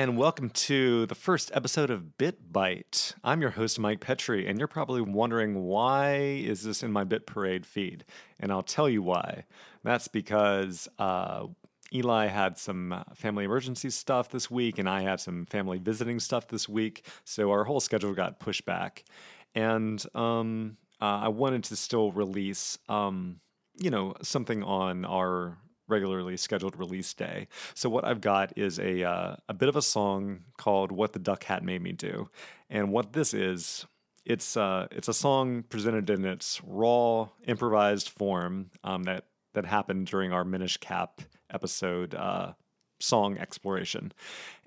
and 0.00 0.16
welcome 0.16 0.48
to 0.48 1.04
the 1.04 1.14
first 1.14 1.50
episode 1.52 1.90
of 1.90 2.16
Bit 2.16 2.50
Bite. 2.50 3.12
I'm 3.22 3.42
your 3.42 3.50
host, 3.50 3.78
Mike 3.78 4.00
Petrie, 4.00 4.46
and 4.46 4.58
you're 4.58 4.66
probably 4.66 5.02
wondering 5.02 5.64
why 5.64 6.14
is 6.16 6.62
this 6.62 6.82
in 6.82 6.90
my 6.90 7.04
Bit 7.04 7.26
Parade 7.26 7.66
feed? 7.66 8.06
And 8.38 8.50
I'll 8.50 8.62
tell 8.62 8.88
you 8.88 9.02
why. 9.02 9.44
That's 9.84 10.08
because 10.08 10.88
uh, 10.98 11.48
Eli 11.92 12.28
had 12.28 12.56
some 12.56 12.94
uh, 12.94 13.02
family 13.14 13.44
emergency 13.44 13.90
stuff 13.90 14.30
this 14.30 14.50
week, 14.50 14.78
and 14.78 14.88
I 14.88 15.02
had 15.02 15.20
some 15.20 15.44
family 15.44 15.76
visiting 15.76 16.18
stuff 16.18 16.48
this 16.48 16.66
week, 16.66 17.06
so 17.26 17.50
our 17.50 17.64
whole 17.64 17.80
schedule 17.80 18.14
got 18.14 18.40
pushed 18.40 18.64
back. 18.64 19.04
And 19.54 20.02
um, 20.14 20.78
uh, 21.02 21.24
I 21.24 21.28
wanted 21.28 21.64
to 21.64 21.76
still 21.76 22.10
release, 22.10 22.78
um, 22.88 23.40
you 23.78 23.90
know, 23.90 24.14
something 24.22 24.62
on 24.62 25.04
our 25.04 25.58
regularly 25.90 26.36
scheduled 26.36 26.78
release 26.78 27.12
day. 27.14 27.48
So 27.74 27.88
what 27.88 28.04
I've 28.04 28.20
got 28.20 28.56
is 28.56 28.78
a 28.78 29.04
uh, 29.04 29.36
a 29.48 29.54
bit 29.54 29.68
of 29.68 29.76
a 29.76 29.82
song 29.82 30.40
called 30.56 30.92
"What 30.92 31.12
the 31.12 31.18
Duck 31.18 31.44
Hat 31.44 31.62
Made 31.62 31.82
Me 31.82 31.92
Do," 31.92 32.28
and 32.68 32.92
what 32.92 33.12
this 33.12 33.34
is. 33.34 33.86
It's 34.24 34.56
uh, 34.56 34.86
it's 34.90 35.08
a 35.08 35.14
song 35.14 35.64
presented 35.68 36.10
in 36.10 36.24
its 36.24 36.60
raw, 36.64 37.28
improvised 37.46 38.10
form 38.10 38.70
um, 38.84 39.04
that 39.04 39.24
that 39.54 39.64
happened 39.64 40.06
during 40.06 40.32
our 40.32 40.44
Minish 40.44 40.76
Cap 40.76 41.22
episode 41.50 42.14
uh, 42.14 42.52
song 43.00 43.38
exploration. 43.38 44.12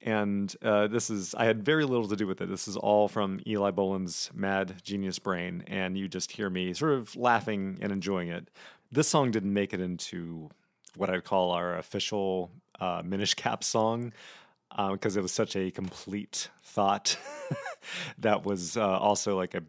And 0.00 0.54
uh, 0.62 0.86
this 0.86 1.10
is, 1.10 1.34
I 1.34 1.46
had 1.46 1.64
very 1.64 1.84
little 1.84 2.06
to 2.08 2.16
do 2.16 2.26
with 2.26 2.40
it. 2.40 2.48
This 2.48 2.68
is 2.68 2.76
all 2.76 3.08
from 3.08 3.40
Eli 3.46 3.72
Boland's 3.72 4.30
Mad 4.32 4.76
Genius 4.84 5.18
Brain, 5.18 5.64
and 5.66 5.98
you 5.98 6.06
just 6.06 6.30
hear 6.32 6.48
me 6.48 6.72
sort 6.72 6.92
of 6.92 7.16
laughing 7.16 7.78
and 7.80 7.90
enjoying 7.90 8.28
it. 8.28 8.48
This 8.92 9.08
song 9.08 9.32
didn't 9.32 9.52
make 9.52 9.74
it 9.74 9.80
into 9.80 10.50
what 10.96 11.10
I'd 11.10 11.24
call 11.24 11.50
our 11.52 11.76
official 11.76 12.50
uh, 12.80 13.02
Minish 13.04 13.34
Cap 13.34 13.64
song 13.64 14.12
because 14.70 15.16
uh, 15.16 15.20
it 15.20 15.22
was 15.22 15.32
such 15.32 15.56
a 15.56 15.70
complete 15.70 16.50
thought 16.62 17.18
that 18.18 18.44
was 18.44 18.76
uh, 18.76 18.98
also 18.98 19.36
like 19.36 19.54
a 19.54 19.62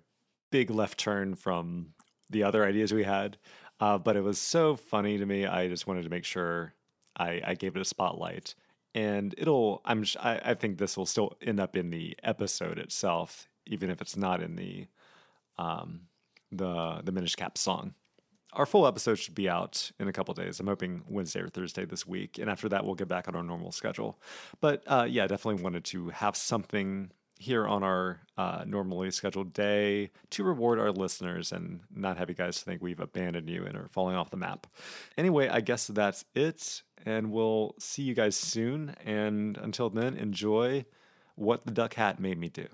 big 0.51 0.69
left 0.69 0.97
turn 0.97 1.35
from 1.35 1.93
the 2.29 2.43
other 2.43 2.65
ideas 2.65 2.93
we 2.93 3.03
had. 3.03 3.37
Uh, 3.79 3.97
but 3.97 4.17
it 4.17 4.23
was 4.23 4.39
so 4.39 4.75
funny 4.75 5.17
to 5.17 5.25
me. 5.25 5.45
I 5.45 5.69
just 5.69 5.87
wanted 5.87 6.03
to 6.03 6.09
make 6.09 6.25
sure 6.25 6.73
I, 7.15 7.41
I 7.45 7.53
gave 7.55 7.75
it 7.75 7.81
a 7.81 7.85
spotlight. 7.85 8.55
And 8.93 9.33
it'll, 9.37 9.81
I'm, 9.85 10.03
I, 10.19 10.41
I 10.43 10.53
think 10.53 10.77
this 10.77 10.97
will 10.97 11.05
still 11.05 11.37
end 11.41 11.59
up 11.59 11.77
in 11.77 11.91
the 11.91 12.17
episode 12.23 12.77
itself, 12.77 13.47
even 13.65 13.89
if 13.89 14.01
it's 14.01 14.17
not 14.17 14.41
in 14.41 14.55
the, 14.55 14.87
um, 15.57 16.01
the 16.51 17.01
the 17.03 17.11
Minish 17.11 17.35
Cap 17.35 17.57
song 17.57 17.93
our 18.53 18.65
full 18.65 18.87
episode 18.87 19.15
should 19.15 19.35
be 19.35 19.47
out 19.47 19.91
in 19.99 20.07
a 20.07 20.13
couple 20.13 20.33
days. 20.33 20.59
I'm 20.59 20.67
hoping 20.67 21.03
Wednesday 21.07 21.41
or 21.41 21.49
Thursday 21.49 21.85
this 21.85 22.07
week, 22.07 22.37
and 22.39 22.49
after 22.49 22.69
that, 22.69 22.85
we'll 22.85 22.95
get 22.95 23.07
back 23.07 23.27
on 23.27 23.35
our 23.35 23.43
normal 23.43 23.71
schedule. 23.71 24.19
But 24.59 24.83
uh, 24.87 25.05
yeah, 25.09 25.27
definitely 25.27 25.63
wanted 25.63 25.83
to 25.85 26.09
have 26.09 26.35
something 26.35 27.11
here 27.37 27.65
on 27.65 27.83
our 27.83 28.19
uh, 28.37 28.63
normally 28.67 29.09
scheduled 29.11 29.53
day 29.53 30.11
to 30.29 30.43
reward 30.43 30.77
our 30.77 30.91
listeners 30.91 31.53
and 31.53 31.79
not 31.95 32.17
have 32.17 32.27
you 32.27 32.35
guys 32.35 32.61
think 32.61 32.81
we've 32.81 32.99
abandoned 32.99 33.49
you 33.49 33.65
and 33.65 33.77
are 33.77 33.87
falling 33.87 34.15
off 34.15 34.29
the 34.29 34.37
map. 34.37 34.67
Anyway, 35.17 35.47
I 35.47 35.61
guess 35.61 35.87
that's 35.87 36.25
it, 36.35 36.83
and 37.05 37.31
we'll 37.31 37.75
see 37.79 38.03
you 38.03 38.13
guys 38.13 38.35
soon. 38.35 38.95
And 39.05 39.57
until 39.57 39.89
then, 39.89 40.17
enjoy 40.17 40.85
what 41.35 41.65
the 41.65 41.71
duck 41.71 41.93
hat 41.93 42.19
made 42.19 42.37
me 42.37 42.49
do. 42.49 42.67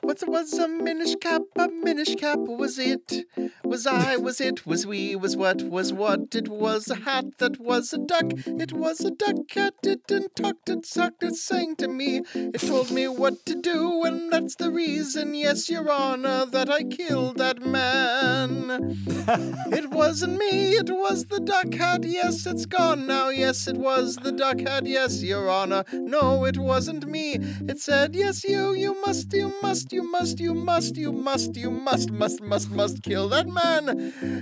What 0.00 0.22
was 0.26 0.52
a 0.54 0.68
minish 0.68 1.14
cap? 1.16 1.42
A 1.58 1.68
minish 1.68 2.14
cap 2.16 2.38
was 2.38 2.78
it? 2.78 3.24
Was 3.72 3.86
I? 3.86 4.16
Was 4.16 4.38
it? 4.38 4.66
Was 4.66 4.86
we? 4.86 5.16
Was 5.16 5.34
what? 5.34 5.62
Was 5.62 5.94
what? 5.94 6.34
It 6.34 6.48
was 6.48 6.90
a 6.90 6.94
hat 6.94 7.38
that 7.38 7.58
was 7.58 7.94
a 7.94 7.98
duck. 7.98 8.30
It 8.44 8.74
was 8.74 9.00
a 9.00 9.10
duck 9.10 9.48
cat. 9.48 9.72
It 9.82 10.10
and 10.10 10.28
talked, 10.36 10.68
it 10.68 10.84
sucked, 10.84 11.22
it 11.22 11.36
sang 11.36 11.76
to 11.76 11.88
me. 11.88 12.20
It 12.34 12.60
told 12.60 12.90
me 12.90 13.08
what 13.08 13.46
to 13.46 13.54
do, 13.54 14.04
and 14.04 14.30
that's 14.30 14.56
the 14.56 14.70
reason, 14.70 15.34
yes, 15.34 15.70
Your 15.70 15.90
Honor, 15.90 16.44
that 16.44 16.68
I 16.68 16.84
killed 16.84 17.38
that 17.38 17.64
man. 17.64 18.68
it 19.72 19.88
wasn't 19.88 20.36
me, 20.36 20.72
it 20.72 20.90
was 20.90 21.24
the 21.24 21.40
duck 21.40 21.72
hat. 21.72 22.04
Yes, 22.04 22.44
it's 22.44 22.66
gone 22.66 23.06
now. 23.06 23.30
Yes, 23.30 23.66
it 23.68 23.78
was 23.78 24.16
the 24.16 24.32
duck 24.32 24.60
hat. 24.60 24.84
Yes, 24.84 25.22
Your 25.22 25.48
Honor. 25.48 25.84
No, 25.94 26.44
it 26.44 26.58
wasn't 26.58 27.06
me. 27.06 27.38
It 27.70 27.80
said, 27.80 28.14
Yes, 28.14 28.44
you, 28.44 28.74
you 28.74 29.00
must, 29.06 29.32
you 29.32 29.50
must 29.62 29.92
you 29.94 30.02
must, 30.02 30.40
you 30.40 30.52
must, 30.52 30.96
you 30.98 31.12
must, 31.12 31.56
you 31.56 31.70
must, 31.70 32.10
must, 32.10 32.42
must, 32.42 32.70
must 32.70 33.02
kill 33.02 33.30
that 33.30 33.48
man. 33.48 33.61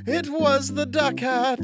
It 0.06 0.28
was 0.28 0.74
the 0.74 0.86
duck 0.86 1.20
hat. 1.20 1.60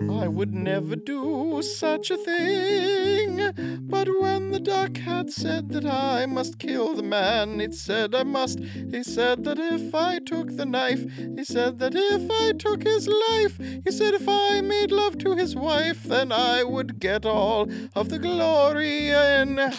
I 0.00 0.28
would 0.28 0.54
never 0.54 0.94
do 0.94 1.60
such 1.60 2.10
a 2.10 2.16
thing. 2.16 3.52
But 3.80 4.08
when 4.20 4.52
the 4.52 4.60
duck 4.60 4.96
had 4.96 5.30
said 5.30 5.70
that 5.70 5.84
I 5.84 6.26
must 6.26 6.58
kill 6.58 6.94
the 6.94 7.02
man, 7.02 7.60
it 7.60 7.74
said 7.74 8.14
I 8.14 8.22
must. 8.22 8.60
He 8.60 9.02
said 9.02 9.42
that 9.44 9.58
if 9.58 9.94
I 9.94 10.20
took 10.20 10.56
the 10.56 10.66
knife, 10.66 11.04
he 11.36 11.44
said 11.44 11.78
that 11.80 11.94
if 11.94 12.30
I 12.30 12.52
took 12.52 12.84
his 12.84 13.08
life, 13.08 13.58
he 13.58 13.90
said 13.90 14.14
if 14.14 14.28
I 14.28 14.60
made 14.60 14.92
love 14.92 15.18
to 15.18 15.34
his 15.34 15.56
wife, 15.56 16.04
then 16.04 16.30
I 16.30 16.62
would 16.62 17.00
get 17.00 17.26
all 17.26 17.68
of 17.94 18.08
the 18.08 18.18
glory 18.18 19.08
in 19.10 19.56
heaven. 19.58 19.78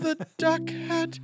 The 0.00 0.26
duck 0.36 0.68
had. 0.68 1.20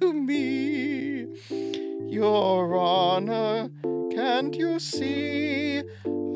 To 0.00 0.12
me? 0.12 1.26
Your 2.08 2.76
Honor, 2.76 3.70
can't 4.14 4.54
you 4.54 4.78
see? 4.78 5.82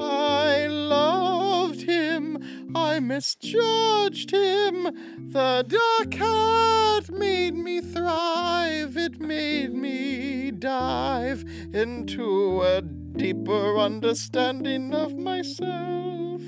I 0.00 0.66
loved 0.66 1.82
him, 1.82 2.38
I 2.74 3.00
misjudged 3.00 4.30
him. 4.30 4.84
The 5.32 5.64
duck 5.68 6.14
hat 6.14 7.10
made 7.10 7.54
me 7.54 7.80
thrive, 7.80 8.96
it 8.96 9.20
made 9.20 9.72
me 9.72 10.50
dive 10.50 11.44
into 11.72 12.62
a 12.62 12.82
deeper 12.82 13.78
understanding 13.78 14.94
of 14.94 15.16
myself. 15.16 16.42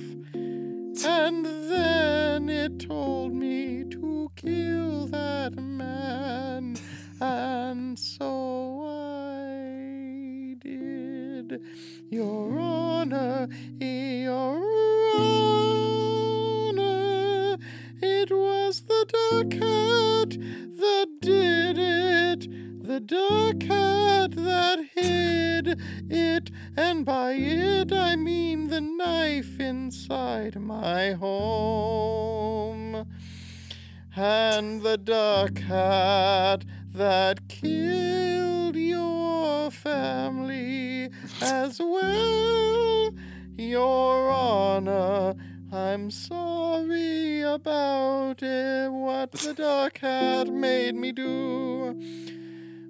And 1.06 1.44
then 1.44 2.48
it 2.48 2.78
told 2.88 3.34
me 3.34 3.84
to 3.90 4.30
kill 4.36 5.06
that 5.08 5.54
man, 5.56 6.13
Your 12.10 12.58
Honor, 12.58 13.48
Your 13.80 14.62
Honor, 15.16 15.84
it 18.00 18.30
was 18.30 18.82
the 18.82 19.06
dark 19.08 19.50
cat 19.50 20.30
that 20.78 21.08
did 21.20 21.78
it. 21.78 22.48
The 22.86 23.00
dark 23.00 23.60
cat 23.60 24.32
that 24.32 24.78
hid 24.94 25.80
it, 26.10 26.50
and 26.76 27.04
by 27.04 27.32
it 27.32 27.92
I 27.92 28.14
mean 28.16 28.68
the 28.68 28.80
knife 28.80 29.58
inside 29.58 30.60
my 30.60 31.12
home. 31.12 33.06
And 34.16 34.82
the 34.82 34.96
dark 34.96 35.56
cat 35.56 36.64
that 36.94 37.48
killed 37.48 38.76
your 38.76 39.70
family 39.72 41.10
as 41.42 41.78
well, 41.80 43.10
Your 43.56 44.30
Honor. 44.30 45.34
I'm 45.72 46.10
sorry 46.10 47.42
about 47.42 48.42
it, 48.42 48.92
what 48.92 49.32
the 49.32 49.54
duck 49.54 49.94
cat 49.94 50.48
made 50.48 50.94
me 50.94 51.12
do. 51.12 51.94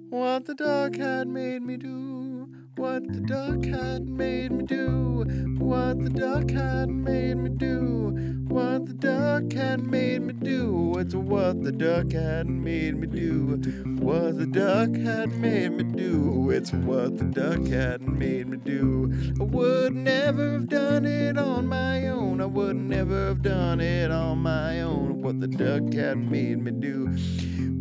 What 0.09 0.45
the 0.45 0.53
duck 0.53 0.95
had 0.95 1.27
made 1.27 1.63
me 1.63 1.77
do. 1.77 2.47
What 2.75 3.07
the 3.07 3.21
duck 3.21 3.65
had 3.65 4.07
made 4.07 4.51
me 4.51 4.65
do. 4.65 5.25
What 5.57 6.03
the 6.03 6.09
duck 6.09 6.51
had 6.51 6.89
made 6.89 7.37
me 7.37 7.49
do. 7.49 8.14
What 8.55 8.85
the 8.85 8.93
duck 8.93 9.51
had 9.51 9.83
made 9.83 10.21
me 10.21 10.31
do. 10.31 10.95
It's 10.97 11.13
what 11.13 11.61
the 11.61 11.73
duck 11.73 12.13
had 12.13 12.47
made 12.47 12.95
me 12.95 13.05
do. 13.05 13.57
What 13.99 14.37
the 14.37 14.45
duck 14.45 14.95
had 14.95 15.37
made 15.39 15.73
me 15.73 15.83
do. 15.83 16.51
It's 16.51 16.71
what 16.71 17.17
the 17.17 17.25
duck 17.25 17.67
had 17.67 18.01
made 18.07 18.47
me 18.47 18.55
do. 18.55 19.11
I 19.41 19.43
would 19.43 19.93
never 19.93 20.53
have 20.53 20.69
done 20.69 21.05
it 21.05 21.37
on 21.37 21.67
my 21.67 22.07
own. 22.07 22.39
I 22.39 22.45
would 22.45 22.77
never 22.77 23.27
have 23.27 23.41
done 23.41 23.81
it 23.81 24.09
on 24.09 24.37
my 24.37 24.83
own. 24.83 25.21
What 25.21 25.41
the 25.41 25.49
duck 25.49 25.91
had 25.91 26.17
made 26.17 26.59
me 26.59 26.71
do. 26.71 27.07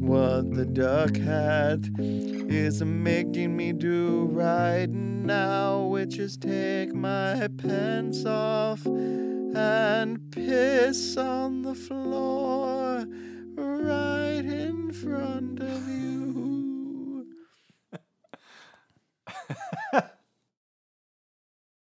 What 0.01 0.55
the 0.55 0.67
duck 0.67 1.17
hat 1.17 1.89
is 2.01 2.83
making 2.83 3.57
me 3.57 3.73
do 3.73 4.25
right 4.25 4.91
now, 4.91 5.85
which 5.85 6.19
is 6.19 6.37
take 6.37 6.93
my 6.93 7.47
pants 7.59 8.25
off 8.25 8.85
and 9.57 10.31
piss 10.31 11.17
on 11.17 11.63
the 11.63 11.75
floor 11.75 12.44